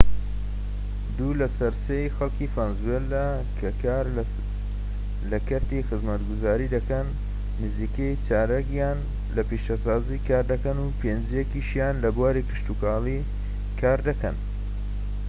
[1.17, 3.27] دوو لە سەر سێی خەڵکی ڤەنزوێلا
[3.59, 4.05] کە کار
[5.31, 7.07] لە کەرتی خزمەتگوزاری دەکەن
[7.61, 8.99] نزیکەی چارەکیان
[9.35, 13.05] لە پیشەسازی کار دەکەن و پێنجیەکیشیان لە بواری کشتوکاڵ
[13.79, 14.35] کار دەکەن